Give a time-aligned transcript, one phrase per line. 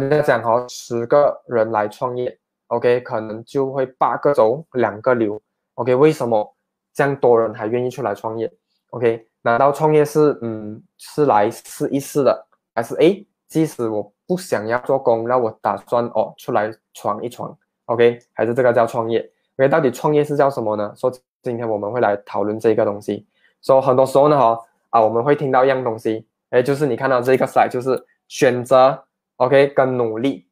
[0.00, 5.40] 人家讲哈，十个人来创业，OK，可能就会八个走，两个留
[5.74, 6.54] ，OK，为什么
[6.94, 8.50] 这样多人还愿意出来创业
[8.90, 17.54] ？OK，难道创业是嗯是来试一试的，还是诶，即使我不想要做工，那我打算哦出来闯一闯
[17.84, 20.92] ，OK，还是这个叫创业？OK，到底创业是叫什么呢？
[20.96, 21.12] 说
[21.42, 23.26] 今天我们会来讨论这个东西。
[23.60, 24.58] 说很多时候呢哈
[24.90, 29.04] 啊，我们会听到一样东西，哎，就是你看到这个 slide，就是选择。
[29.42, 30.46] OK，跟努力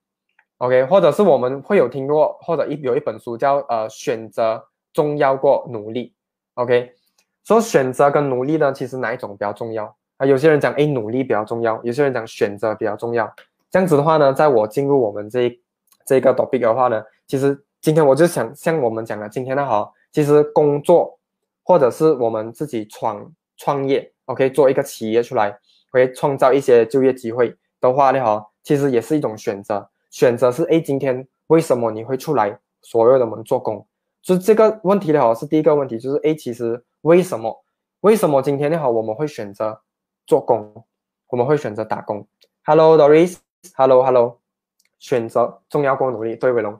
[0.58, 4.60] ，OK，或者是我们会有听过，或者一有一本书叫呃选择
[4.92, 6.12] 重要过努力
[6.54, 6.92] ，OK，
[7.44, 9.84] 说选择跟努力呢，其实哪一种比较重要
[10.16, 10.26] 啊？
[10.26, 13.32] 有些人讲哎努力比较重要，有些人讲选择比较重要。
[13.70, 15.56] 这样子的话呢，在我进入我们这
[16.04, 21.16] 这个 topic 的话呢，其实今天我就想像我们讲的，今天的哈，其实工作
[21.62, 25.56] 或者是我们自己创创业，OK，做一个企业出来，
[25.92, 28.44] 会创造一些就业机会的话呢，哈。
[28.62, 33.86] 其实也是一种选择，选择是哎，今天为什么你会出来所有的门做工？
[34.22, 37.64] 就是这个问题的话是第一个问题，就是哎，其实为什么？
[38.00, 39.80] 为什么今天的话我们会选择
[40.26, 40.84] 做工？
[41.28, 42.26] 我们会选择打工
[42.64, 44.38] ？Hello Doris，Hello Hello，
[44.98, 46.78] 选择重要过努力，对伟龙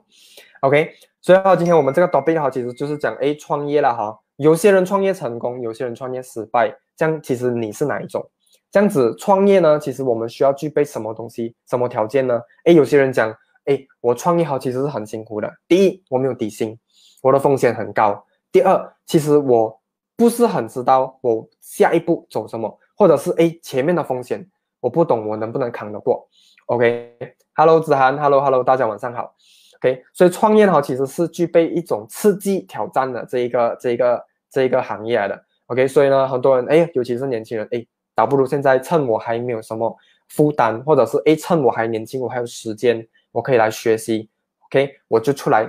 [0.61, 0.93] ，OK。
[1.21, 4.19] 所以哈，今天我们这个 topic 哈，其实就是讲哎，创业了哈。
[4.37, 8.27] 有些人创业成功，有些人创业失败，这样其实你是哪一种？
[8.71, 12.41] 这样子创业呢，其实我们需要具备什么东西、什么条件呢？
[12.63, 15.51] 诶，有些人讲，诶，我创业好其实是很辛苦的。
[15.67, 16.79] 第一，我没有底薪，
[17.21, 18.25] 我的风险很高。
[18.49, 19.77] 第二，其实我
[20.15, 24.49] 不是很知道我下一步走什么，或者是诶前面的风险
[24.79, 26.25] 我不懂，我能不能扛得过
[26.67, 29.35] ？OK，Hello，子涵，Hello，Hello，大家晚上好。
[29.81, 35.43] OK，所以创业呢，其实是具备一种刺激、挑战的这一个、这一个、这一个行业来的。
[35.65, 37.85] OK，所以呢，很多人诶，尤其是年轻人诶。
[38.13, 39.95] 倒不如现在趁我还没有什么
[40.29, 44.29] 负担，或者是哎趁我还年轻，我还有时间，我可以来学习
[44.65, 45.63] ，OK，我就出来，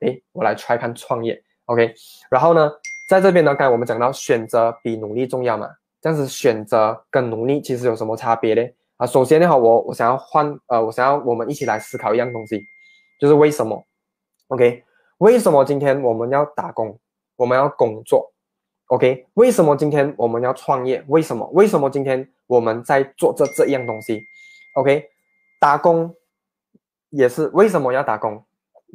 [0.00, 1.94] 哎，我来 try 看创业，OK，
[2.30, 2.70] 然后呢，
[3.08, 5.68] 在这边呢，刚才我们讲到选择比努力重要嘛，
[6.00, 8.62] 这样子选择跟努力其实有什么差别呢？
[8.96, 12.62] 啊，首先的话，我我想要换，呃，我想要我们一起来思考一样东西，
[13.20, 13.82] 就是为什么
[14.48, 14.82] ，OK，
[15.18, 16.98] 为什么今天我们要打工，
[17.36, 18.32] 我们要工作？
[18.88, 21.02] ？OK，为什么今天我们要创业？
[21.08, 21.48] 为什么？
[21.52, 24.22] 为什么今天我们在做这这样东西
[24.74, 25.04] ？OK，
[25.60, 26.14] 打工
[27.10, 28.44] 也是为什么要打工？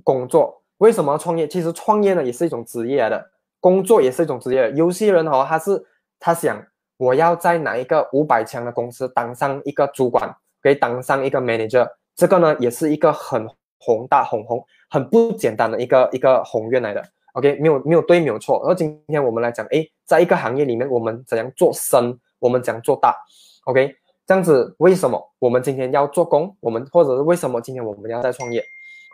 [0.03, 1.47] 工作为什么要创业？
[1.47, 4.71] 其实创业呢也是一种职业的，工作也是一种职业。
[4.71, 5.85] 有些人哦，他是
[6.19, 6.65] 他想
[6.97, 17.03] 我要在哪一个五百强的公司当上一个主管，可以当上一个 manager，这个呢也是一个很宏大、很宏、很不简单的一个一个宏愿来的。
[17.33, 18.59] OK，没有没有对，没有错。
[18.63, 23.17] 而今天我们来讲，哎，在一个行业里面，我们怎样做深，我们怎样做大
[23.65, 23.95] ？OK，
[24.27, 26.55] 这样子，为什么我们今天要做工？
[26.59, 28.63] 我们或者是为什么今天我们要在创业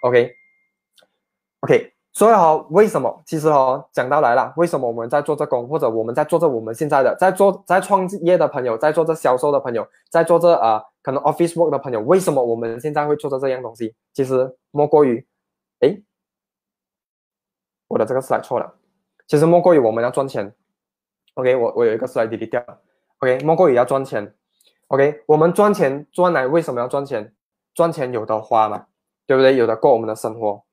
[0.02, 3.24] ？OK，OK，所以哈，为什么？
[3.26, 13.96] 其实哈，讲到来了，为什么我们在做这工，或者我们在做这我们现在的在做在创业的朋友，在做这销售的朋友，在做这啊，可能 office work 的朋友，为什么我们现在会做着这样东西？
[14.14, 15.26] 其实莫过于，
[15.80, 16.02] 哎。
[17.90, 18.74] 我的这个 slide 错了，
[19.28, 20.54] 其实莫过于我们要赚钱。
[21.34, 22.80] OK，我我有一个 slide delete 掉了。
[23.20, 24.34] OK，莫过于要赚钱。
[24.88, 27.34] OK，我们赚钱赚来为什么要赚钱？
[27.74, 28.86] 赚钱有的花嘛，
[29.26, 29.56] 对不对？
[29.56, 30.64] 有的过我们的生活。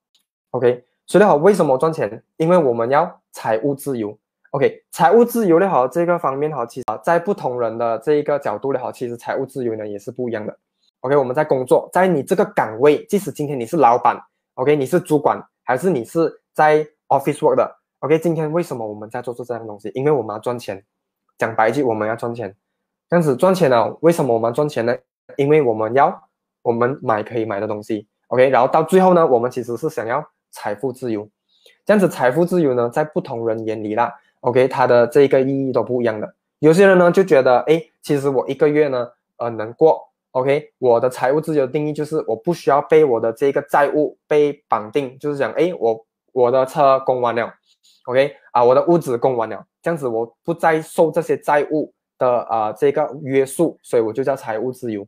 [0.51, 2.23] OK，所以好，为什么赚钱？
[2.37, 4.17] 因为我们要财务自由。
[4.51, 10.59] OK，财务自由的好这个方面好，其实在不同人的这一个角度的好，其实财务自由呢也是不一样的。
[11.01, 14.19] OK，我们在工作，在你这个岗位，即使今天你是老板
[14.55, 19.91] ，OK，你是主管，还是你是在 Office work 的，OK，今天为什么我们在做这这样东西？
[19.95, 20.85] 因为我们要赚钱。
[21.39, 22.57] 讲白句，我们要赚钱。
[23.11, 23.95] 这样子赚钱呢？
[24.01, 24.97] 为什么我们赚钱呢？
[25.37, 26.29] 因为我们要
[26.63, 28.49] 我们买可以买的东西，OK。
[28.49, 31.29] 然后到最后呢，我们其实是想要财富自由。
[31.85, 36.35] 这样子财富自由呢，在不同人眼里啦，OK，它的这个意义都不一样的。
[36.61, 40.73] 有些人呢就觉得，哎，其实我一个月呢，呃，能过，OK。
[40.79, 46.06] 我的财务自由定义就是我不需要被我的这个债务被绑定，就是讲，哎，我。
[46.37, 47.51] 我的车供完了
[48.05, 48.37] ，OK？
[48.53, 55.07] 啊，我的屋子供完了，这样子我不再受这些债务的啊这个约束，所以我就叫财务自由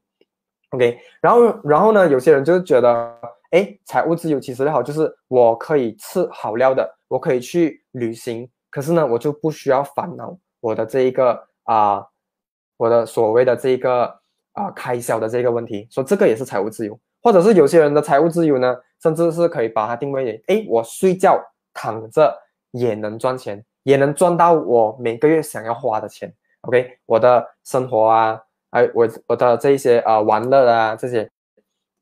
[0.70, 0.98] ，OK。
[1.20, 3.14] 然后，然后呢，有些人就觉得，
[3.50, 12.06] 哎，财务自由其实也好，就是我可以吃好料的，我可以去旅行，可是呢，我就不需要烦恼我的这一个啊，
[12.78, 14.18] 我的所谓的这个
[14.52, 18.74] 啊开销的这个问题，说这个也是财务自由，或者是有些人的财务自由呢？
[19.02, 21.40] 甚至是可以把它定位为：哎，我睡觉
[21.72, 22.36] 躺着
[22.72, 26.32] 也能赚钱，也能赚到我每个月想要花的钱。
[26.62, 28.40] OK，我的生活啊，
[28.70, 31.30] 哎，我我的这一些啊玩乐啊这些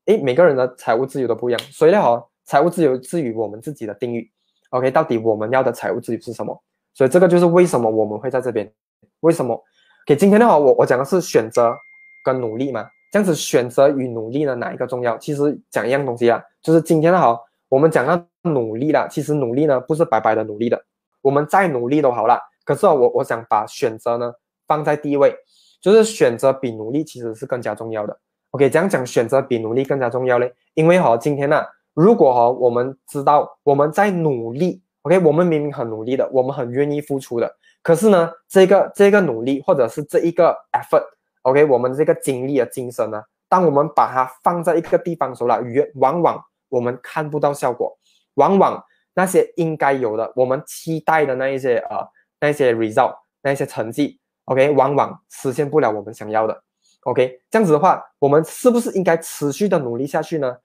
[0.05, 4.29] 诶，每个人的财务自由都不一样，所以呢，哈，财务自由至于我们自己的定义。
[4.71, 6.63] OK，到底我们要的财务自由是什么？
[6.93, 8.69] 所以这个就是为什么我们会在这边。
[9.19, 9.53] 为什么
[10.05, 11.75] ？OK，今天的话，我我讲的是选择
[12.23, 12.89] 跟努力嘛。
[13.09, 15.17] 这样子选择与努力呢，哪一个重要？
[15.17, 20.83] 其实讲一样东西啊，就是今天的好，我们讲到努力了，其实努力呢不是白白的努力的，
[21.21, 22.37] 我们再努力都好了。
[22.65, 24.33] 可是我我想把选择呢
[24.67, 25.33] 放在第一位，
[25.81, 28.19] 就是选择比努力其实是更加重要的。
[28.51, 31.63] OK，这样讲选择比努力更加重要嘞，因为哈今天呢，
[31.93, 41.03] 如果哈我们知道我们在努力，OK，我们明明很努力的，我们很愿意付出的，可是呢这个这个努力或者是这一个 effort。
[41.47, 47.97] OK，我们这个精力的精神呢，当我们把它放在一个地方时候了，越往往我们看不到效果，
[48.33, 48.83] 往往
[49.13, 52.05] 那些应该有的，我们期待的那一些呃
[52.41, 56.63] 那些 result，那些成绩，OK，往往实现不了我们想要的。
[57.03, 60.57] OK，这样子的话，我们是不是应该持续的努力下去呢？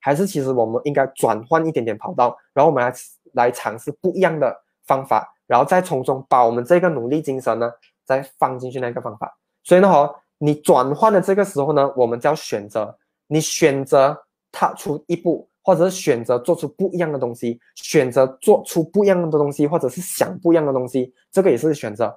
[0.00, 2.94] 还是其实我们应该转换一点点跑道，然后我们来
[3.32, 4.54] 来尝试不一样的
[4.86, 7.72] 方法，然后再从中把我们这个努力精神呢，
[8.04, 9.38] 再放进去那个方法。
[9.64, 10.14] 所以呢，哈。
[10.38, 12.96] 你转换的这个时候呢，我们就要选择。
[13.28, 14.16] 你选择
[14.52, 22.16] 踏出一步，或者是选择做出不一样的东西，选择做出不一样的东西，或者是想不一样的东西，这个也是选择。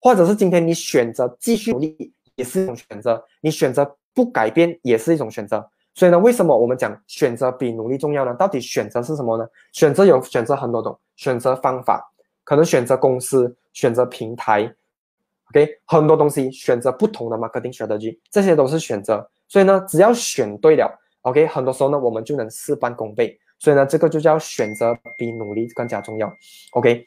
[0.00, 3.22] 或者是今天你选择继续努力，也是一种选择。
[3.40, 5.68] 你选择不改变，也是一种选择。
[5.94, 8.32] 所以呢，为什么我们讲选择比努力重要呢？
[8.34, 9.46] 到底选择是什么呢？
[9.72, 12.02] 选择有选择很多种，选择方法，
[12.44, 14.74] 可能选择公司，选择平台。
[15.50, 19.24] OK，很多东西选择不同的 marketing strategy，这些都是选择。
[19.46, 23.38] 所以呢，只要选对了，OK，很多时候呢，我们就能事半功倍。
[23.60, 26.28] 所以呢，这个就叫选择比努力更加重要。
[26.72, 27.06] OK，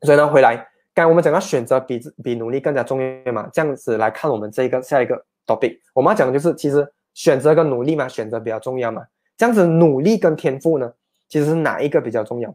[0.00, 0.56] 所以呢，回来，
[0.94, 9.04] 刚才我们讲到选择比比努力更加重要嘛，这样子来看我们这个下一个 topic，我们要讲的就是其实选择跟努力嘛，选择比较重要嘛。
[9.36, 10.90] 这样子努力跟天赋呢，
[11.28, 12.48] 其实是哪一个比较重要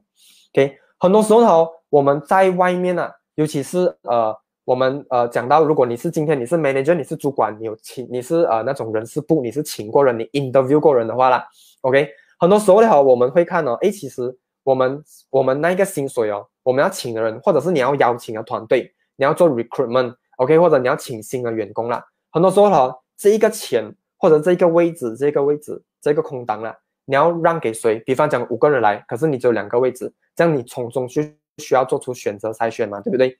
[0.56, 4.35] ？OK，很多时候，我们在外面呢，尤其是呃。
[4.63, 11.46] 我们呃讲到，如果你是今天你是 manager，你是主管，你有请你是呃那种人事部，你是请过人，你 interview 过人的话啦
[11.81, 12.08] ，OK，
[12.40, 23.84] 很多时候的话我们会看哦，哎，其实我们我们那个薪水哦，我们要请的人，或者是你要邀请的团队，你要做 recruitment，OK，或者你要请新的员工啦，很多时候哈，这一个钱
[24.18, 28.00] 或者这一个位置，这个位置这个空档啦，你要让给谁？
[28.06, 33.36] 比方讲五个人来，可是你只有两个位置，这样你从中去需要做出选择筛选嘛，对不对？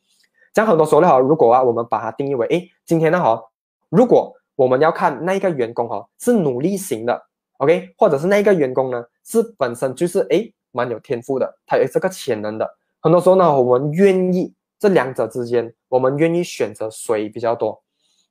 [0.54, 3.42] 讲很多时候呢，哈，如果啊，我们把它定义为，哎，今天呢，哈，
[3.90, 7.22] 如果我们要看那一个员工，哈，是努力型的
[7.58, 12.70] ，OK，或者是那一个员工呢，是本身就是哎蛮有天赋的，他有这个潜能的，
[13.00, 17.82] 很多时候呢，我们愿意这两者之间，我们愿意选择谁比较多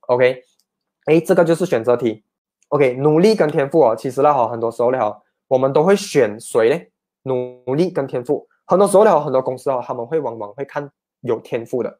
[0.07, 0.43] ，OK，
[1.05, 2.23] 哎，这个就是选择题
[2.69, 6.79] ，OK，努力跟天赋哦，其实呢，哈，很多时候呢，哈，我们都会选谁呢？
[7.23, 10.89] 努力跟天赋，很多时候呢，很多公司哦，他们会往往会看
[11.21, 11.99] 有天赋的。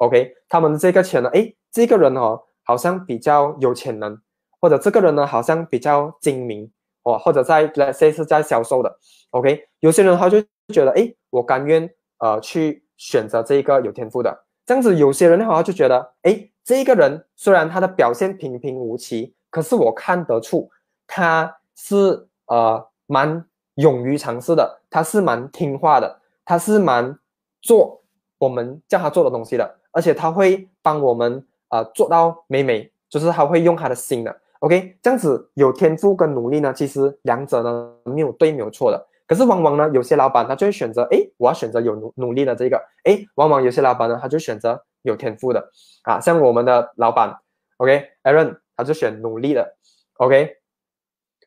[0.00, 1.28] OK，他们这个钱呢？
[1.30, 4.18] 诶，这个人哦，好像比较有潜能，
[4.58, 6.70] 或者这个人呢，好像比较精明
[7.02, 8.98] 哦，或者在来这是在销售的。
[9.30, 10.40] OK，有些人他就
[10.72, 11.88] 觉得，诶，我甘愿
[12.18, 14.44] 呃去选择这个有天赋的。
[14.64, 20.70] 这样子，有些人的话就觉得，诶，这个人虽然他的表现平平无奇，可是我看得出
[21.06, 27.18] 他是呃蛮勇于尝试的，他是蛮听话的，他是蛮
[27.60, 28.02] 做
[28.38, 29.76] 我们叫他做的东西的。
[29.92, 39.06] 而且他会帮我们啊做到美美，就是他会用他的心的，OK，这样子有天赋跟努力呢，其实两者呢没有对没有错的。
[39.26, 45.70] 可是往往呢，有些老板他就会选择，哎，我要选择有努努力的这个，哎，往往有些老板呢，他就选择有天赋的，
[46.02, 47.38] 啊，像我们的老板
[47.76, 49.76] ，OK，Aaron，他就选努力的
[50.14, 50.56] ，OK。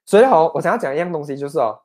[0.05, 1.79] 所以好，我想要讲一样东西，就是哦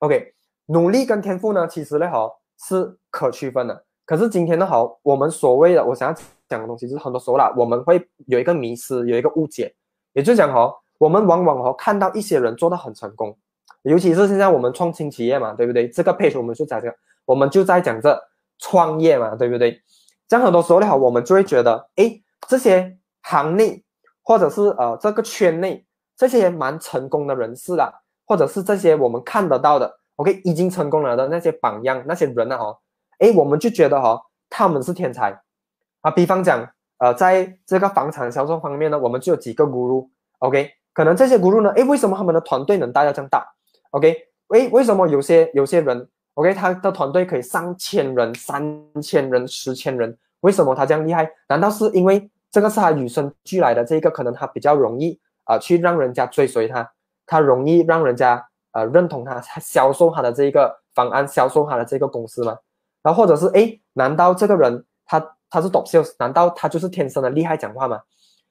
[0.00, 0.34] ，OK，
[0.66, 3.84] 努力跟天赋呢，其实呢，好是可区分的。
[4.08, 9.74] 可是今天的好，我们所谓的我想要讲的东西，就是很多时候啦，我们会有一个迷失，有一个误解，
[10.14, 13.36] 也就是讲哈，我们往往哦看到一些人做的很成功，
[13.82, 15.86] 尤其是现在我们创新企业嘛，对不对？
[15.90, 16.96] 这个 page 我们就讲这个，
[17.26, 18.18] 我们就在讲这
[18.58, 19.78] 创业嘛，对不对？
[20.26, 23.84] 这样很多时候的话，我们就会觉得，哎，这些行内
[24.22, 25.84] 或者是呃这个圈内
[26.16, 27.92] 这些蛮成功的人士啦，
[28.24, 32.78] 或者是这些我们看得到的，OK，已经成功了的那些榜样那些人呢，哦。
[33.18, 35.38] 哎，我们就觉得哈，他们是天才
[36.00, 36.10] 啊。
[36.10, 43.46] 比方讲，呃，在这个房产销售方面呢，我们就有几个 guru，OK，可能这些 guru 呢，哎，为什么他们的团队能带到这样大
[43.90, 44.16] ？OK，
[44.48, 48.62] 哎，为什么有些有些人，OK，他的团队可以上千人、三
[49.02, 50.16] 千人、十千人？
[50.40, 51.30] 为什么他这样厉害？
[51.48, 56.88] 难道是因为这个是他与生俱来的这个，可能他比较容易啊，去让人家追随他？
[57.26, 62.56] 他容易让人家呃认同他，销售他的这一个方案，销售他的这个公司吗？
[63.02, 66.14] 然后或者是哎，难道这个人他他是 top sales？
[66.18, 68.00] 难道他就是天生的厉害讲话吗？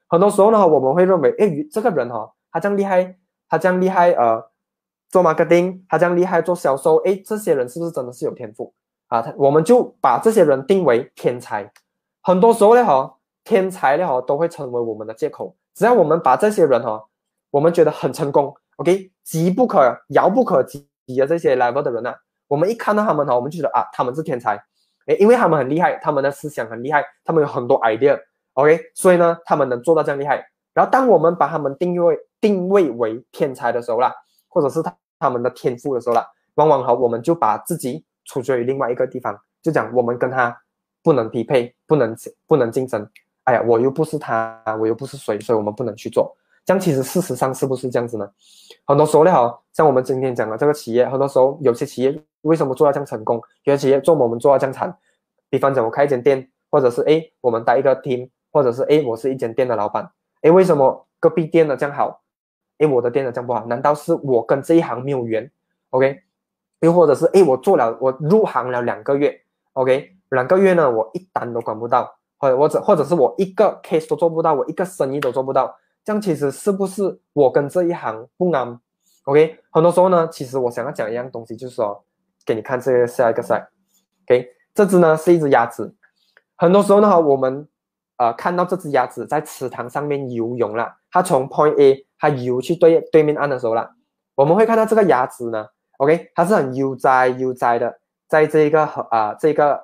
[0.08, 3.18] 很多时候呢，我们会认为，哎，这个人哈，他这样厉害，
[3.50, 4.42] 他这样厉害，呃，
[5.10, 8.74] 做 marketing，他这样厉害做销售，哎，这些人是不是真的是有天赋
[9.08, 9.22] 啊？
[9.22, 11.70] 他我们就把这些人定为天才。
[12.22, 15.56] 很多时候呢，哈，天才呢，哈，都会成为我们的借口。
[15.76, 17.04] 只要我们把这些人哈，
[17.52, 22.14] 我们觉得很成功，OK，急不可遥不可及的这些 level 的人呢，
[22.48, 24.56] 我们一看到他们哈，我们就觉得啊，他们是天才，
[25.06, 28.20] 哎，因为他们很厉害，他们的思想很厉害，他们有很多 idea。
[28.54, 30.44] OK，所以呢，他们能做到这样厉害。
[30.74, 34.14] 然后，当我们把他们定位定位为天才的时候啦，
[34.48, 36.26] 或者是他他们的天赋的时候啦，
[36.56, 40.56] 往往哈，我们就把自己处决于另外一个地方，就讲我们跟他
[41.04, 43.08] 不能匹配，不能不能竞争。
[43.44, 46.36] 哎呀，我又不是他，我又不是谁，所以我们不能去做。
[46.66, 48.30] 这样其实事实上是不是这样子呢？
[48.86, 53.42] 很多时候呢，哈，像我们今天讲的这个企业，很多时候有些企业为什么做到这样成功？
[53.64, 54.98] 有些企业做我们做到这样惨。
[55.50, 58.30] 比方讲，我开一间店，或者是哎，我们带一个 team。
[58.50, 60.10] 或者是哎，我是一间店的老板，
[60.42, 62.22] 哎，为什么隔壁店的这样好，
[62.80, 63.64] 哎，我的店的这样不好？
[63.68, 65.52] 难道是我跟这一行没有缘
[65.92, 66.22] ？OK，
[66.80, 69.42] 又或者是哎，我做了，我入行了两个月
[69.74, 78.80] ，OK，两个月呢，我一单都管不到，或者或者或者是我一个 case 都做不到，我一个生意都做不到，这样其实是不是我跟这一行不安
[79.26, 82.04] ？OK，很多时候呢，其实我想要讲一样东西，就是说
[82.48, 83.70] 给你看这个下一个赛
[84.26, 85.94] ，OK，这只呢是一只鸭子，
[86.56, 87.68] 很多时候呢，我们。
[88.20, 93.92] 呃，看到这只鸭子在池塘上面游泳了，它从 Point A 它游去对对面岸的时候了，
[94.34, 95.68] 我们会看到这个鸭子呢
[96.00, 99.80] ，OK，它是很悠哉悠哉的，在这个河啊，这个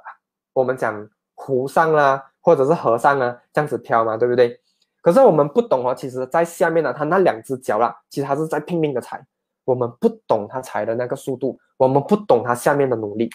[0.53, 4.59] 我们讲湖上啦，或者是河上啊，这样子飘嘛，对不对？
[5.03, 9.23] 可是我们不懂哦，其实在下面呢，它那两只脚啦，其实它是在拼命的踩，
[9.63, 13.29] 我们不懂它踩的那个速度，我们不懂他下面的努力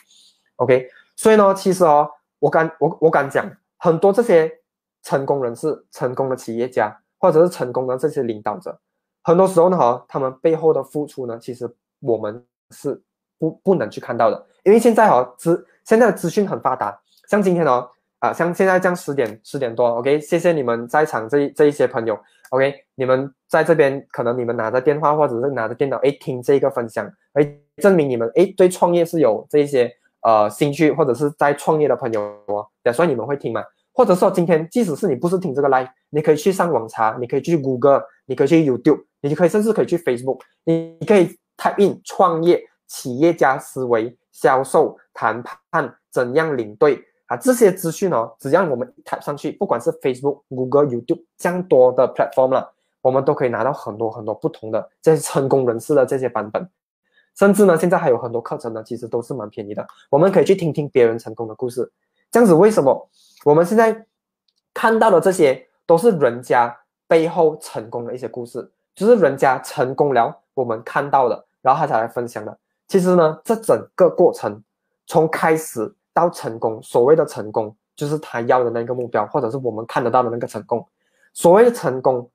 [0.57, 4.52] ，OK，所以呢，其实哦，我敢我我敢讲很多这些。
[5.00, 8.78] 成功人士、成功的企业家，或者是成功的这些领导者，
[9.23, 13.00] 很多时候呢，哈，他们背后的付出呢，其实我们是
[13.38, 17.00] 不不能去看到的，因为现在哈资现在的资讯很发达，
[17.31, 17.88] 像今天哦，
[18.20, 22.18] 啊，像现在这样十点十点多，OK，谢谢你们在场这这一些朋友
[22.50, 33.62] ，OK，你们在这边可能你们拿着电话或者是拿着电脑，哎，听这个分享，哎，证明你们哎对创业是有这一些呃兴趣，或者是在创业的朋友哦，打算你们会听吗？
[33.92, 56.68] 或者说，今天即使是你不是听这个 live，你可以去上网查，你可以去 Google，你可以去 YouTube，你就可以甚至可以去 Facebook，你可以 type in 创业、企业家思维、销售、谈判、怎样领队啊，这些资讯哦，只要我们 tap 上去，不管是 Facebook、Google、YouTube 这样多的 platform 了，我们都可以拿到很多很多不同的这些成功人士的这些版本，
[57.37, 61.92] 甚至呢，现在还有很多课程呢，其实都是蛮便宜的，我们可以去听听别人成功的故事。
[62.30, 63.08] 这样子为什么？
[63.44, 64.06] 我们现在
[64.73, 66.75] 看到的这些都是人家
[67.06, 72.58] 背后成功的一些故事，就是人家成功了，我们看到的，然后他才来分享的。
[72.87, 74.62] 其实呢，这整个过程
[75.06, 80.84] 从开始到成功，所谓的成功就是他要的那个目标，或者是我们看得到的那个成功。
[81.32, 82.28] 所谓的成功，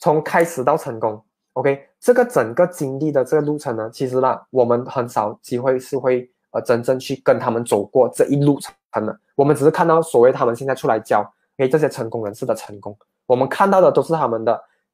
[0.00, 8.74] 从开始到成功，OK，这个整个经历的这个路程呢，其实呢，我们很少机会是会呃真正去跟他们走过这一路程。
[9.06, 11.24] 的，我们只是看到所谓他们现在出来教
[11.56, 14.52] 给这些成功人士的成功，我们看到的都是他们的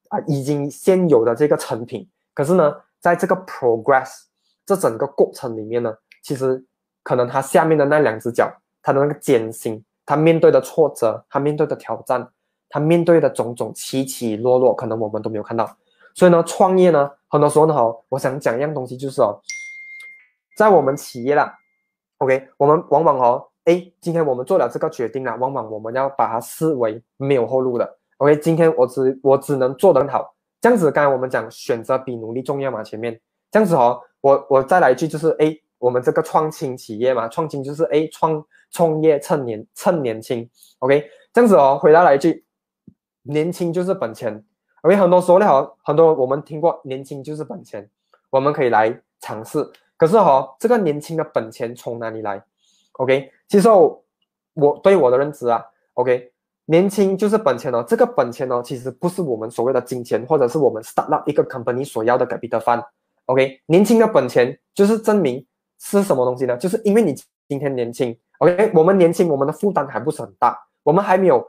[0.08, 2.08] 啊已经现有的这个成品。
[2.34, 4.08] 可是呢，在这个 progress
[4.64, 5.92] 这整个过程里面呢，
[6.22, 6.64] 其实
[7.08, 12.28] 可能他下面的那两只脚，他的那个艰辛，他面对的挫折，他面对的挑战，
[12.68, 15.74] 他面对的种种起起落落，可能我们都没有看到。
[16.14, 19.40] 所以呢，创业呢，很多时候呢，哈，我想讲一样东西，就是哦，
[20.58, 21.50] 在我们企业啦
[22.18, 23.48] ，OK，我们往往哦。
[23.64, 27.96] 哎，今天我们做了这个决定了，往往我们要把它视为没有后路的。
[28.18, 30.92] OK，今天我只我只能做得很好，这样子。
[30.92, 33.18] 刚才我们讲选择比努力重要嘛，前面
[33.50, 40.48] 这样子哦，我我再来一句就是哎，我们这个创新企业嘛，创新就是哎创创业趁年趁年轻。
[40.80, 42.44] OK，这样子哦，回答来一句，
[43.22, 44.44] 年轻就是本钱。
[44.82, 47.88] OK，很多时候呢，好很多我们听过年轻就是本钱，
[48.30, 49.68] 我们可以来尝试。
[49.96, 52.40] 可是哈，这个年轻的本钱从哪里来
[52.92, 56.32] ？OK，其实我对我的认知啊，OK，
[56.66, 57.84] 年轻就是本钱哦。
[57.86, 62.84] 这个本钱哦，其实不是我们所谓的金钱，或者是我们 start up 一个 company 所要的 capital fund。
[63.26, 65.44] OK，年轻的本钱就是证明
[65.78, 66.56] 是什么东西呢？
[66.56, 67.14] 就是因为你
[67.48, 71.46] 今天年轻，OK，我们年轻，我们的负担还不是很大，我们还没有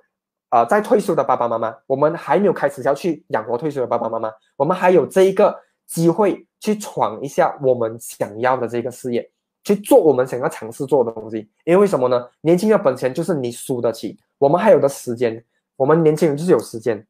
[0.52, 5.56] 呃在退休的爸爸妈妈，我们还没有开始要去养活退休的爸爸妈妈，我们还有这一个
[5.88, 9.30] 机会去闯一下我们想要的这个事业，
[9.64, 11.50] 去做我们想要尝试做的东西。
[11.66, 12.28] 因为什么呢？
[12.42, 15.44] 年轻的本钱就是你输得起，我们还有的时间，
[15.76, 17.06] 我们年轻人就是有时间。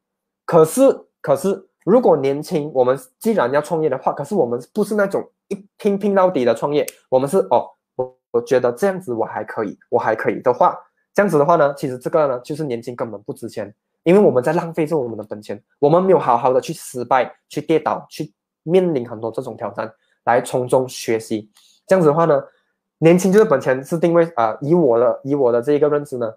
[0.45, 0.81] 可是，
[1.21, 10.75] 可是，如果年轻，我们既然要创业的话，可是我们不是那种一拼拼到底的创业，我们是哦，我我觉得这样子我还可以，我还可以的话，
[11.13, 13.73] 这样子的话呢，其实这个呢，就是年轻根本不值钱。
[14.03, 19.91] 因为我们在浪费着我们的本钱，我们没有好好的去失败、去跌倒、去面临很多这种挑战，
[20.23, 21.51] 来从中学习。
[21.85, 22.41] 这样子的话呢，
[22.99, 24.57] 年轻就是本钱，是定位啊。
[24.61, 26.33] 以我的以我的这一个认知呢，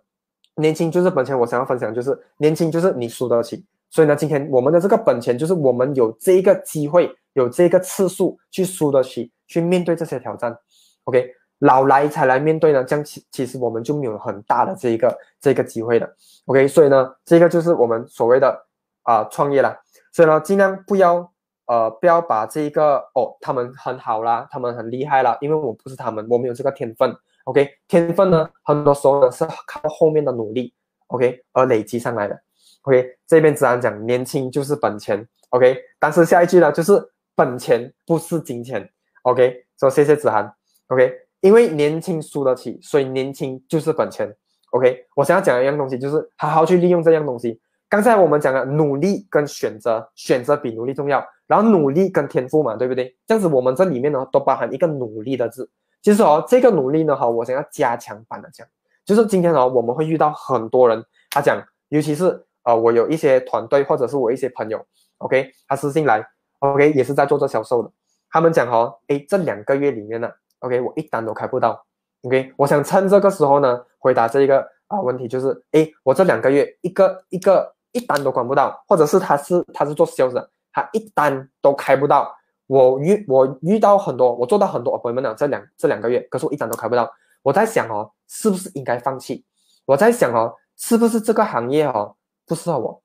[0.56, 1.38] 年轻就是本钱。
[1.38, 3.64] 我想要分享就是，年轻就是你输得起。
[3.90, 10.58] 所以呢，今天我们的这个本钱就是我们有这一个机会，有这个次数去输得起，去面对这些挑战。
[11.04, 11.34] OK。
[11.62, 18.66] 老来才来面对呢，这样其其实我们就没有很大的这一个这个机会的，OK，所以呢，这个就是我们所谓的
[19.04, 19.78] 啊创业啦，
[20.12, 21.32] 所以呢，尽量不要
[21.66, 30.74] 呃不要把这一个哦他们很好啦，他们很厉害啦，因为我不是他们，我没有这个天分，OK，天分呢很多时候呢是靠后面的努力
[31.06, 32.42] ，OK 而累积上来的
[32.82, 38.88] ，OK，这边自然讲年轻就是本钱，OK，但是下一句呢就是本钱不是金钱
[39.22, 40.52] ，OK，说谢谢子涵
[40.88, 41.12] ，OK。
[41.40, 44.32] 因为年轻输得起，所以年轻就是本钱。
[44.70, 47.60] OK，我想要讲一样东西，就是好好去利用这样东西。
[47.88, 51.22] 刚才我们讲了努力跟选择，选择比努力重要。
[51.46, 53.14] 然后努力跟天赋嘛，对不对？
[53.26, 55.68] 这样子我们这里面呢都包含一个努力的字。
[56.00, 58.66] 其实哦，这个努力呢，哈，我想要加强版的讲，
[59.04, 64.82] 就是今天哦，我们会遇到很多人，他讲，尤其是呃，我有一些团队或者是我一些朋友
[65.18, 66.24] ，OK，他私信来
[66.62, 67.90] ，OK，也是在做这销售的，
[68.30, 70.30] 他们讲哦，诶，这两个月里面呢。
[70.60, 71.84] OK，我一单都开不到。
[72.22, 80.38] OK，我想趁这个时候呢，回答这一个啊问题，就是哎，我这两个月一个一个一单都管不到，或者是他是他是做销售，
[80.72, 82.32] 他一单都开不到。
[82.68, 87.12] 我遇我遇到很多，我做到很多朋友们讲这两这两个月，可是我一单都开不到。
[87.42, 89.44] 我在想哦，是不是应该放弃？
[89.84, 92.14] 我在想哦，是不是这个行业哦
[92.46, 93.02] 不适合我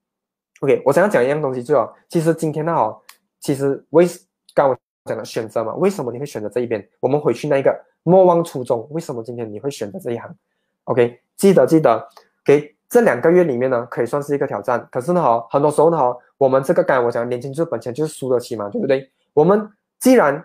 [0.61, 3.01] ？OK，我想要讲一样东西，就哦，其实今天呢哦，
[3.39, 4.05] 其实为
[4.53, 4.77] 刚我。
[5.07, 5.73] 讲的选择嘛？
[5.75, 6.85] 为什么你会选择这一边？
[6.99, 7.73] 我们回去那一个
[8.03, 10.29] 莫忘初衷，为什么今天你会选择这一行
[10.83, 12.05] ？OK，记得记得，
[12.43, 14.85] 给这两个月里面呢，可以算是一个挑战。
[14.91, 19.09] 可是呢，哈，很多时候呢，哈，我们这个刚才我讲，年轻就是本钱，就是输得起嘛，对不对？
[19.33, 19.65] 我们
[19.97, 20.43] 既然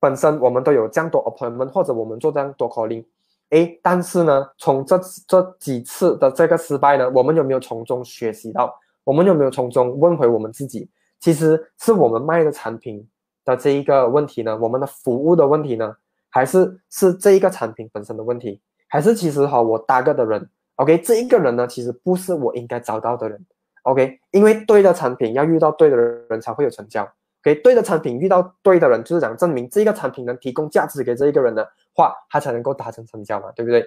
[0.00, 3.04] 本身我们都有这样多 appointment，或者我们做这样多 calling，
[3.50, 8.76] 哎，但是呢，从这这几次的这个失败呢，我们有没有从中学习到？
[9.04, 10.90] 我们有没有从中问回我们自己？
[11.24, 13.08] 其实是我们卖的产品。
[13.46, 15.94] 的这一个问题呢，我们的服务的问题呢，
[16.30, 18.58] 还是是这一个产品本身的问题，
[18.88, 23.44] 还是其实哈我搭个的人，OK，这一个人呢，其实不是我应该找到的人
[23.82, 27.06] ，OK，因为对的产品要遇到对的人才会有成交
[27.42, 33.86] ，OK，对的产品遇到对的人，就是讲证明这个产品能提供价值给这一个人的话，他才能够达成成交嘛，对不对？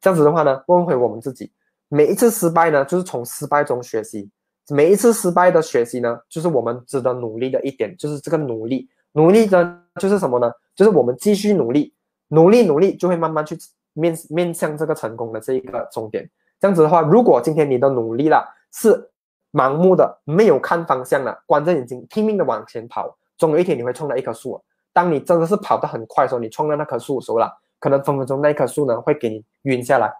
[0.00, 1.52] 这样子的话呢，问回我们自己，
[1.86, 4.28] 每一次失败呢，就是从失败中学习，
[4.68, 8.88] 每一次失败的学习呢，就是我们值得努力的一点，就是这个努力。
[9.12, 10.50] 努力呢，就是什么呢？
[10.74, 11.94] 就是我们继续努力，
[12.28, 13.56] 努力努力，就会慢慢去
[13.94, 16.28] 面面向这个成功的这一个终点。
[16.60, 19.10] 这样子的话，如果今天你的努力了是
[19.52, 24.62] 盲目的，没有看方向了，关着眼睛拼命的往前跑，总有一天你会冲到一棵树。
[24.92, 30.12] 当你真的是跑得很快的时候，你冲到那棵树的时候了，可能分分钟那棵树呢会给你晕下来，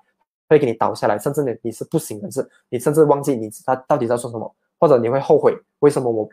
[0.48, 6.28] 会给你倒下来，甚至你你是不行的，是，你甚至忘记你他到底在说什么，或者你会后悔为什么我。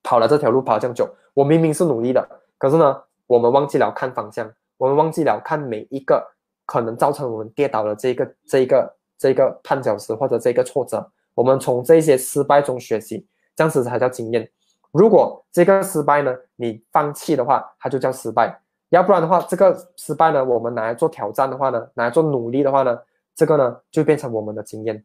[0.00, 6.24] 跑了这条路跑了这么久，我明明是努力的，可是呢，我们忘记了看方向，我们忘记了看每一个
[6.64, 14.50] 可能造成我们跌倒的这个、这一个、这一个绊脚石或者这个挫折，我们从这些失败中学习，这样子才叫经验。
[14.92, 18.48] 如果这个失败呢，你放弃的话，它就叫失败；
[18.90, 22.98] 要不然的话，这个失败呢，我们拿来做挑战的话呢，拿来做努力的话呢，
[23.34, 25.04] 这个呢就变成我们的经验。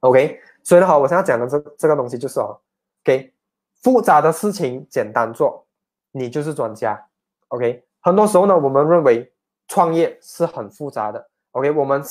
[0.00, 2.58] OK，所以呢，好，我现在讲的这这个东西就是哦
[3.04, 3.32] ，OK。
[3.82, 5.64] 复杂的事情简单做，
[6.10, 7.00] 你就是专家。
[7.48, 9.32] OK，很多时候呢，我们认为
[9.68, 11.24] 创业是很复杂的。
[11.52, 12.02] OK，我们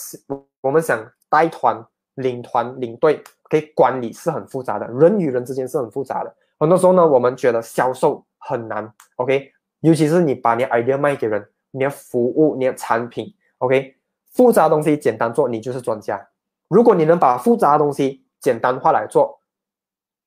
[0.62, 0.98] 我们想
[1.30, 6.34] 带团、领团、领队给管理是很复杂的，人与人之间是很复杂的。
[6.58, 8.90] 很多时候呢，我们觉得销售很难。
[9.18, 13.96] OK，尤其是你把你 idea 卖给人，你的服务、你的产品，OK，
[14.32, 16.28] 复杂的东西简单做，你就是专家。
[16.68, 19.40] 如果你能把复杂的东西简单化来做，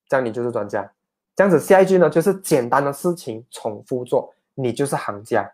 [0.09, 0.93] 这样你就是专家。
[1.35, 5.53] 这样子，下一句呢，就是简单的事情重复做，你就是行家。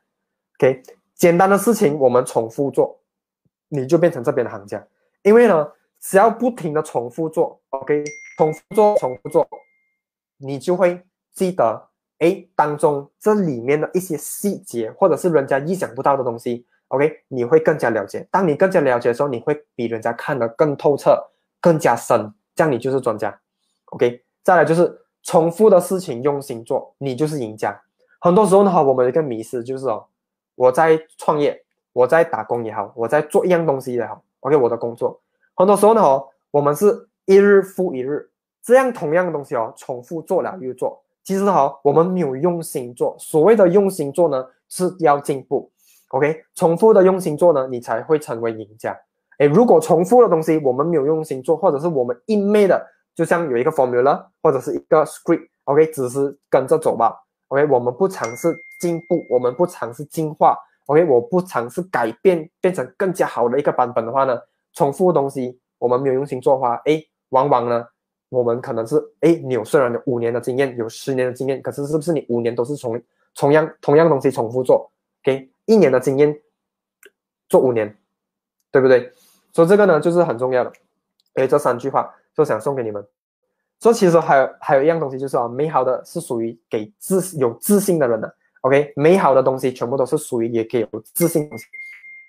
[0.59, 0.83] OK，
[1.15, 2.99] 简单的事情我们重复做，
[3.69, 4.87] 你就变成这边的行家。
[5.23, 8.05] 因为呢，只要不停的重复做，OK，
[8.39, 9.49] 重复做，重复做，
[10.39, 11.03] 你就会
[11.33, 18.27] 记得哎，当中这里面的一些细节，或者是人家意想不到的东西，OK，你会更加了解。
[18.31, 21.19] 当你更加了解的时候，你会比人家看得更透彻、
[21.61, 23.39] 更加深，这样你就是专家。
[23.87, 27.79] OK，再来就是重复的事情用心做，你就是赢家。
[28.21, 30.07] 很多时候呢，哈，我们一个迷失就是哦，
[30.55, 35.21] 我在创业，我在打工也好，我在做一样东西也好，OK，我的工作，
[35.55, 38.31] 很多时候呢，哦，我们是一日复一日，
[38.63, 41.04] 这样同样的东西哦，重复做了又做。
[41.25, 43.17] 其实哈，我们没有用心做。
[43.19, 45.71] 所谓的用心做呢，是要进步。
[46.11, 48.95] OK，重复的用心做呢，你才会成为赢家。
[49.39, 57.13] 哎，如果重复的东西我们没有用心做，或者是我们一昧的，就像有一个 formula 或者是一个 script，OK，只是跟着走吧。
[57.49, 60.57] OK，我们不尝试进步，我们不尝试进化。
[60.87, 64.39] OK，我不尝试改变，变成更加好的一个版本的话呢，
[64.75, 67.87] 重复的东西我们没有用心做的话，哎，往往呢。
[68.35, 73.01] 我们可能是哎，你有虽然有五年的经验，有十年的经验，可是是不是你五年都是从
[73.35, 74.91] 同样同样东西重复做？
[75.23, 76.39] 给一年的经验
[77.49, 77.97] 做五年，
[78.71, 79.13] 对不对？
[79.53, 80.73] 所以这个呢就是很重要的。
[81.35, 83.07] 哎，这三句话就想送给你们。
[83.81, 88.35] 说其实还有还有一样东西就是啊，美好的是属于给自有自信的人的。
[88.63, 91.49] OK，美好的东西全部都是属于也给有自信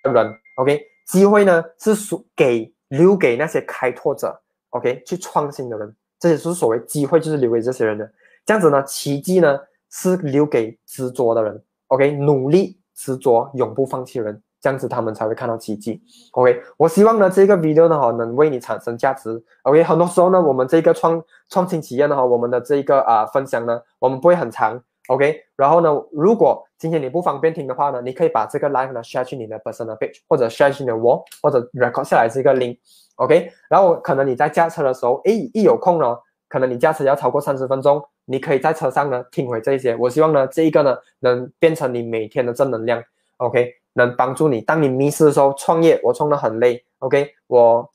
[0.04, 0.38] 的人。
[0.58, 4.41] OK，机会呢是属给留给那些开拓者。
[4.76, 8.12] OK，去创新的人，这些是所谓机会，就是留给这些人的。
[8.46, 9.58] 这样子呢，奇迹呢
[9.90, 11.64] 是留给执着的人。
[11.88, 16.02] OK，努力、执着、永不放弃人，这样子他们才会看到奇迹。
[16.34, 19.42] OK，我希望呢这个 video 呢哈能为你产生价值。
[19.64, 24.78] OK，很多时候呢我们这个创创新企业呢哈，我们的这个啊分享呢，我们不会很长。
[25.08, 32.78] OK，然后呢，如果今天你不方便听的话呢，你可以把这个 live 呢 share 去你的 personal page，或者 share 去你的 wall，或者 record 下来这个 link。
[33.15, 36.17] OK，然后可能你在驾车的时候，哎，一有空呢，
[36.49, 39.95] 可能你驾车要超过三十分钟，你可以在车上呢听回这一些。
[39.95, 43.04] 我希望呢，这一个呢能变成你每天的正能量。
[43.38, 46.84] OK，能帮助你，当你迷失的时候，创业我创的很累。
[46.99, 47.89] OK，我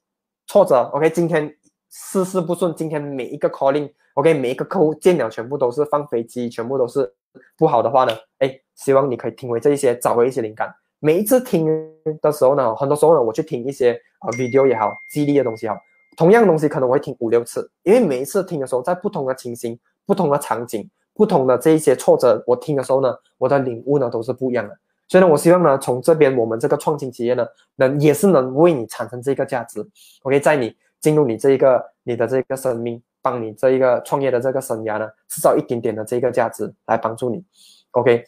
[0.46, 0.83] 挫折。
[0.92, 1.54] OK，今天
[1.90, 7.12] 事事不顺，今天每一个 calling，OK，每一个客户见了全部都是放飞机，全部都是
[7.56, 10.72] 不好的话呢，哎，希望你可以听回这一些，找回一些灵感。
[10.98, 11.66] 每一次听
[12.20, 15.78] 的时候呢，很多时候呢，我去听一些啊 video 也好，激励的东西也好，
[16.16, 24.78] 同样东西可能我会听五六次，因为每一次听的时候，在不同的情形、不同的场景、不同的这一些挫折，我听的时候呢，我的领悟呢都是不一样的。
[25.09, 27.44] 所以呢，我希望呢，从这边我们这个创新企业呢，
[27.76, 29.85] 能也是能为你产生这个价值。
[30.22, 37.42] OK，在你进入你这一个你的这个生命，帮你这一个创业的这个生涯呢，制造一点点的这个价值来帮助你。
[37.92, 38.24] OK。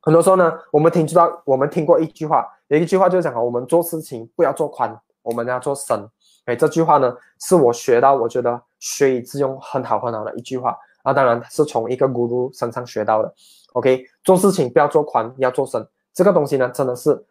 [0.00, 6.08] 很多时候呢，我们听知道，我们听过一句话，有一句话就是讲我们做事情不要做宽，我们要做深。
[6.46, 11.12] 哎，这句话呢，是我学到，我觉得学以致用很好很好的一句话啊。
[11.12, 13.32] 当然是从一个 guru 身上学到的。
[13.74, 15.86] OK，做事情不要做宽，要做深。
[16.14, 17.22] 这个东西呢，真的是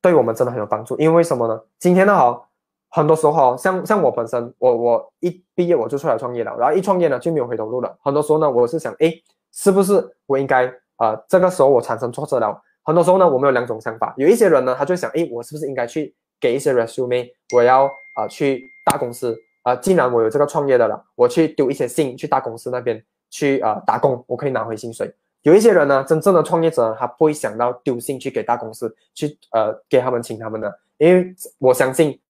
[0.00, 0.98] 对我们真的很有帮助。
[0.98, 1.60] 因为什么呢？
[1.78, 2.42] 今天呢，哈，
[2.90, 7.96] 很多时候哈，像像我本身，我我一毕业我就出来创业了，然后一创业呢就没有回头路了。
[8.02, 9.14] 很多时候呢，我是想，哎，
[9.52, 10.72] 是不是我应该？
[10.96, 12.60] 啊，这个时候我产生挫折了。
[12.84, 14.14] 很多时候呢，我们有两种想法。
[14.16, 17.30] 有一些人呢，他就想，哎，我是不是应该去给一些 resume？
[17.54, 19.74] 我要啊去大公司啊。
[19.76, 25.14] 既然我有这个创业的了，我去丢一些信去大公司那边去啊打工，我可以拿回薪水。
[25.42, 32.20] 有一些人呢，真正的创业者他不会想到丢信去给大公司去呃给他们请他们的，因为我相信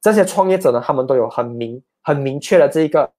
[0.00, 3.10] 这些创业者呢，他们都有很明很明确的这一个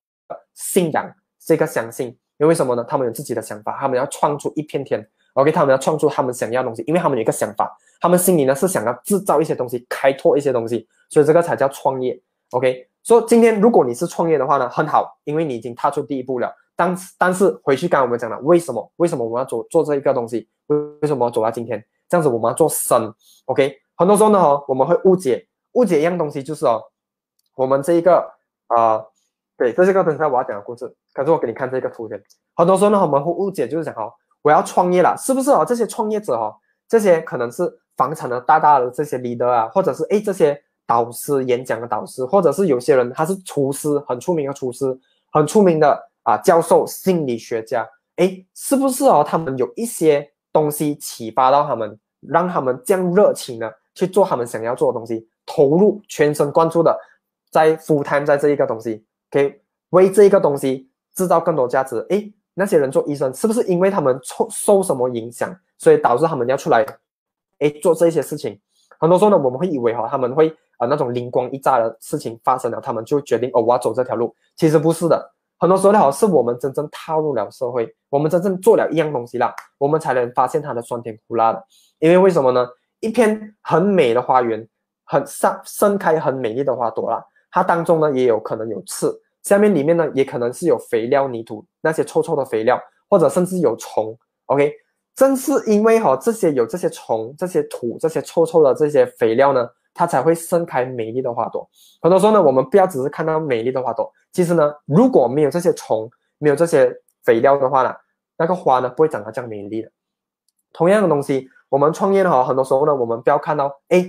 [0.54, 2.18] 信仰，这个相信。
[2.38, 2.84] 因为什么呢？
[2.84, 5.08] 他们有自己的想法，他们要创出一片天。
[5.34, 12.22] OK，他们要创出他们想要的东西，因为他们有一个想法，他们心里呢是想要制造一些东西，开拓一些东西，所以这个才叫创业。
[12.52, 16.54] OK，说今天如果你是创业的话呢，很好，因为你已经踏出第一步了。
[16.76, 18.92] 但但是回去刚刚我们讲了，为什么？
[18.98, 20.48] 为什么我们要做做这一个东西？
[20.68, 21.84] 为为什么走到今天？
[22.10, 23.14] 这样子我们要做深。
[23.46, 26.82] OK，很多时候呢，哈，我们会误解误解一样东西，就是哦，
[27.56, 28.32] 我们这一个
[28.68, 29.04] 啊。
[29.56, 30.92] 对，这是个等下我要讲的故事。
[31.14, 32.22] 可是我给你看这个图片，
[32.56, 34.12] 很多时候呢，我们会误解，就是讲哦，
[34.44, 35.66] 我要创业了，是不是哦？
[35.68, 36.56] 这些创业者哦，
[36.88, 37.64] 这些可能是
[37.98, 44.86] 房产的大大的这些 leader 啊，或者是哎这些导师演讲的导师，或者是有些人他是厨师，很出名的厨师，
[45.32, 49.26] 很出名的啊教授，心理学家，哎，是不是哦？
[49.28, 56.96] 他们有一些东西启发到他们，让他们这样热情的去做他们想要做的东西，投入全神贯注的
[57.50, 59.06] 在 full time 在这一个东西。
[59.32, 59.52] 可以
[59.90, 62.06] 为这一个东西制造更多价值。
[62.10, 66.86] 诶，那些人做医生是不是因为他们受受什么影响，所以导致他们要出来，
[67.60, 68.60] 诶做这些事情？
[69.00, 74.34] 很多时候呢，我们会以为哈，他们会啊那种灵光一乍的事情发生了，他们就决定哦我要走这条路。
[74.56, 81.64] 其实不是的，很多时候呢，好是我们真正踏入了社会，我们真正做了一样东西了，我们才能发现它的酸甜苦辣的。
[82.00, 82.68] 因为为什么呢？
[83.00, 84.66] 一片很美的花园，
[85.04, 94.18] 很盛盛开很美丽的花朵啦，它当中呢也有可能有刺，下面里面呢也可能是有肥料泥土那些臭臭的肥料，或者甚至有虫。
[94.48, 94.74] OK，
[95.16, 99.68] 正是因为哈这些有这些虫、这些土、这些臭臭的这些肥料呢。
[99.96, 101.70] 它才会盛开美丽的花朵。
[102.02, 106.92] 很多时候呢，我们不要只是看到美丽的花朵，其实呢，如果没有这些虫，没有这些
[107.24, 107.94] 肥料的话呢，
[108.36, 109.92] 那个花呢不会长得这样美丽的。
[110.72, 114.04] 同样的东西，我们创业的话，很多时候呢，我们不要看到，哎，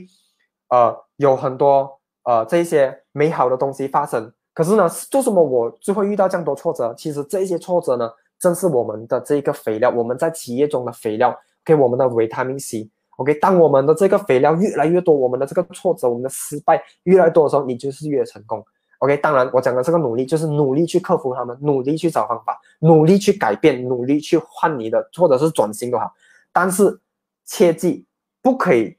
[0.70, 6.94] 呃，有很多呃这些美好的东西发生，可是呢，做什么我就会遇到这样多挫折？
[6.96, 12.88] 其实这些挫折呢，正是我们的这个肥料，我们在企业中的肥料，给我们的维他命 C。
[13.16, 18.64] OK，当我们的这个肥料越来越多，我们的这个挫折、我们的失败越来越多的时候，你就是越成功。
[18.98, 26.12] OK，当然我讲的这个努力就是努力去克服他们，努力去找方法，努力去改变，努力去换你的，或者是转型都好。
[26.52, 26.98] 但是
[27.44, 28.06] 切记
[28.40, 28.96] 不可以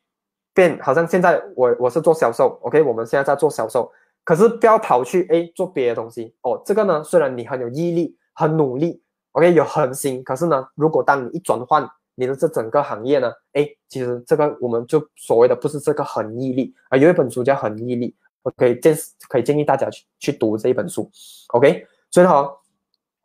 [0.53, 3.91] 变，好像现在我我是做销售，OK，我们现在在做销售，
[4.25, 6.61] 可是不要跑去哎做别的东西哦。
[6.65, 11.89] 这个呢，虽然你很有毅力、很努力，OK，有恒心，可是呢，如果当你一转换。
[12.17, 13.29] 你的这整个行业呢？
[13.51, 18.07] 哎，其实这个我们就所谓的不是这个恒毅力啊，有一本书叫《恒毅力》，
[18.41, 18.95] 我可以建
[19.27, 21.11] 可以建议大家去去读这一本书。
[21.49, 22.31] OK，所以呢，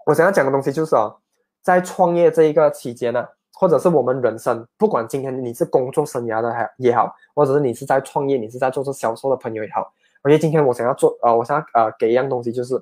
[0.06, 1.14] 我想要讲的东西就是啊，
[1.62, 12.74] 在创业这一个期间呢，或者是我们人生，不管今天你是工作生涯的还也好，或者是你是在创业，你是在做这销售的朋友也好而且今天我想要做呃，我想要呃给一样东西，就是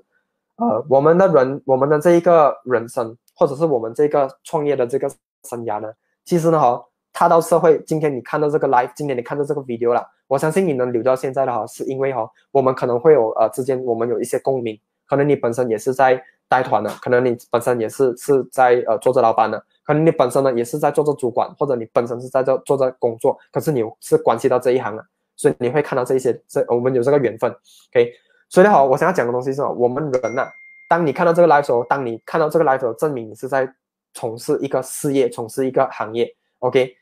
[0.57, 5.11] 呃，我们的人，我们的这一个人生，或者是我们这个创业的这个。
[5.45, 5.89] 生涯呢？
[6.25, 25.07] 其实呢，哈，踏到社会，今天你看到这个 live，今天你看到这个 video 了，我相信你能留到现在的哈，是因为哈，我们可能会有呃之间我们有一些共鸣，可能你本身也是在带团的，可能你本身也是是在呃做着老板的，可能你本身呢也是在做着主管，或者你本身是在这做着工作，可是你是关系到这一行的，
[25.39, 27.51] 所以你会看到这一些，这我们有这个缘分
[27.95, 28.13] ，OK，
[28.51, 30.47] 所以好，我想要讲的东西是我们人呐，
[30.87, 33.73] 当你看到这个 live 时候，当你看到这个 live 时候，证明你是在。
[34.15, 36.97] 从事一个事业，从事一个行业，OK，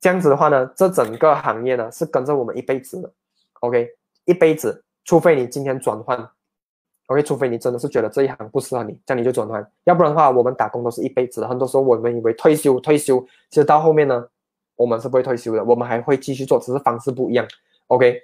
[0.00, 3.12] 这样子的话呢，这整个行业呢是跟着我们一辈子的
[3.60, 3.90] ，OK，
[4.24, 6.16] 一辈子，除非你今天转换
[7.08, 14.24] ，OK，除非你真的是觉得这一行不适合你，这样你就转换，要不然的话，我们打工都是一辈子的，很多时候我们以为退休退休，其实到后面呢，
[14.76, 17.46] 我们是不会退休的，我们还会继续做，只是方式不一样。
[17.92, 18.22] ，OK，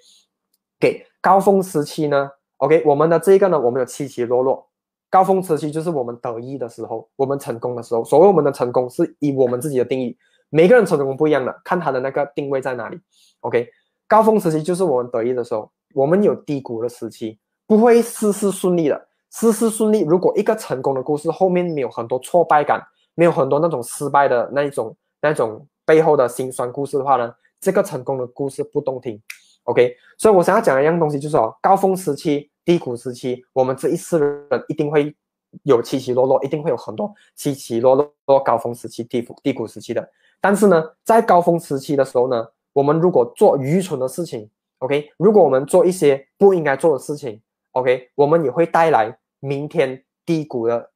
[0.81, 4.66] 给高峰时期呢，OK，我们的这个呢，我们有起起落落。
[5.11, 8.02] 高峰时期就是我们得意的时候，我们成功的时候。
[8.02, 10.16] 所谓我们的成功，是以我们自己的定义，
[10.48, 12.98] 每个人成功不一样的，看他的那个定位在哪里。
[13.40, 13.68] OK，
[14.07, 19.07] 高峰时期就是我们得意的时候，我们有低谷的时期，不会事事顺利的。
[19.31, 22.83] 事事顺利，如果一个成功的故事后面没有很多挫败感，
[23.14, 29.20] 没有很多那种失败的那一种那种背后的辛酸故事的话呢，这个成功的故事不动听。
[29.68, 32.50] OK，所以我想要讲一样东西就是哦，高峰时期。
[32.64, 35.16] 低谷时期，我们这一世人一定会
[35.62, 37.94] 有起起落落，一定会有很多起起落
[38.26, 40.07] 落、高峰时期、低谷低谷时期的。
[40.38, 44.50] 但是呢，在高峰时期的时候呢，我们如果做愚蠢的事情
[44.81, 47.40] ，OK，如果我们做一些不应该做的事情
[47.72, 50.90] ，OK，我们也会带来明天低谷的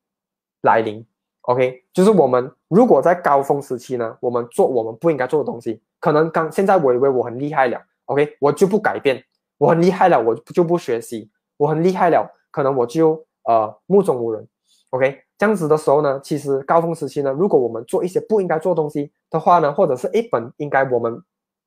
[0.60, 1.02] 来临。
[1.40, 7.80] OK，就是我们如果在高峰时期呢，我们做我们不应该做的东西，可能刚现在我以为我很厉害了
[8.12, 9.24] ，OK，我就不改变，
[9.56, 11.30] 我很厉害了，我就不学习。
[11.56, 14.46] 我很厉害了，可能我就呃目中无人
[14.90, 21.22] ，OK，这样子的时候呢，其实高峰时期呢，如果我们做一些不应该做东西的话呢，或者是一本应该我们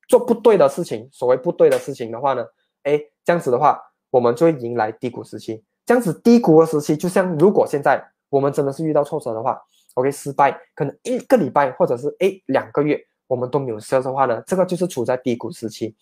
[0.06, 2.44] 做不对的事情，所谓不对的事情的话呢，
[2.82, 3.80] 哎，这样子的话，
[4.10, 5.64] 我们就会迎来低谷时期。
[5.86, 9.58] 这样子低谷的时期，就像如果现在我们真的是遇到挫折的话
[9.94, 15.96] ，OK，失败，可能一个礼拜或者是哎两个月我们都没有事的话呢，这个就是处在低谷时期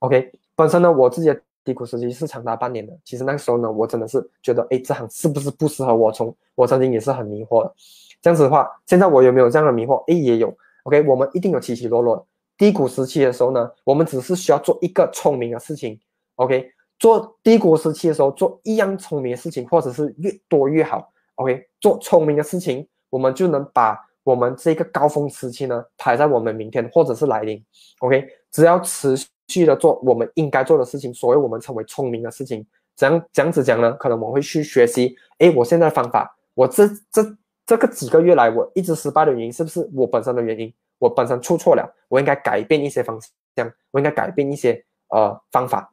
[0.00, 1.40] ，OK，本身呢我自己的。
[1.66, 2.96] 低谷时期是长达半年的。
[3.04, 6.12] 其实那个时候呢，我真的是觉得，哎，这行是不是不适合我？
[6.12, 7.74] 从我曾经也是很迷惑的。
[8.22, 9.96] 这样子的话，现在我有没有这样的迷惑？
[10.06, 10.56] 哎，也有。
[10.84, 12.24] OK，我们一定有起起落落。
[12.56, 15.98] 低谷时期的时候呢，我们只是需要做一个聪明的事情。
[16.36, 21.12] OK，做低谷时期的时候，做一样聪明的事情，或者是越多越好。
[21.34, 27.60] OK，做聪明的事情，我们就能把我们这个高峰时期呢排在我们明天或者是来临。
[27.98, 29.26] OK，只要持续。
[29.46, 33.92] 去的做我们应该做的事情，所谓我们称为聪明的事情，怎样这样子讲呢？
[33.92, 40.72] 可能我会去学习，哎，我现在的方法，我这这这个几个月来我一直失败的原因，是不是我本身的原因？
[40.98, 43.20] 我本身出错了，我应该改变一些方
[43.54, 45.92] 向，我应该改变一些呃方法。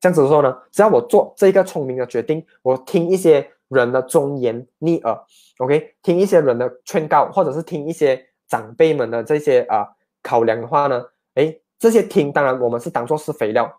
[0.00, 5.18] 这样子说呢，只要我做这个聪明的决定，我听一些人的忠言逆耳
[5.58, 9.86] ，OK，听一些人的劝告，或者是听一些长辈们的这些啊
[10.20, 13.70] 考量的话呢，哎，这些听当然我们是当做是肥料，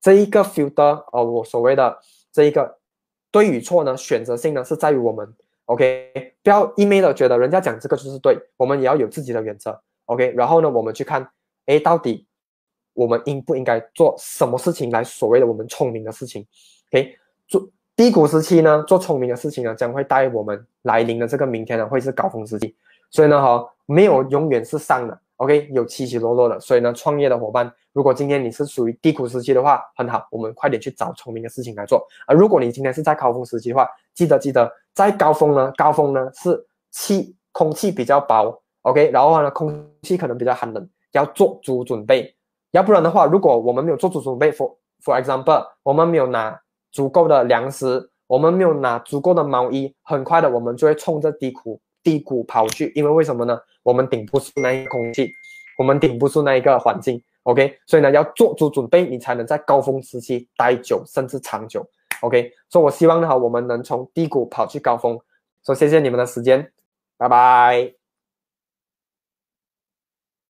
[0.00, 1.94] 这一个 filter 呃，我所谓的
[2.32, 2.78] 这一个
[3.30, 5.30] 对与错呢，选择性呢是在于我们
[5.66, 11.28] ，OK，不要一昧的觉得人家讲这个就是对，我们也要有自己的原则，OK，然后呢，我们去看，
[11.66, 12.26] 哎，到底
[12.94, 16.46] 我们应不应该做什么事情来所谓的我们聪明的事情
[16.92, 17.14] ，OK。
[17.46, 22.74] 做低谷时期呢，做聪明的事情呢，将会带我们来临的这个明天呢，会是高峰时期。
[23.10, 26.58] 所以呢，哈，没有永远是上的，OK，有起起落落的。
[26.60, 32.06] 所以呢，创业的伙伴，如果今天你是属于低谷时期的话，很好，我们快点去找聪明的事情来做。
[32.26, 42.34] 而如果你今天是在高峰时期的话，记得记得，在高峰呢，高峰呢是气空气比较薄，OK，然后呢，空气可能比较寒冷，要做足准备。
[42.72, 46.60] 要不然的话，如果我们没有做足准备，for for example，我们没有拿。
[46.94, 53.58] 足够的粮食，我们没有拿足够的毛衣，很快的我们就会冲着低谷低谷跑去，因为为什么呢？
[53.82, 55.32] 我们顶不住那一个空气，
[55.76, 61.84] 我们顶不住那一个环境，OK，所以呢要做足准备，你才能在高峰时期待久甚至长久
[62.20, 65.18] ，OK，所以我希望呢，我们能从低谷跑去高峰，
[65.64, 66.70] 说谢谢你们的时间，
[67.16, 68.03] 拜拜。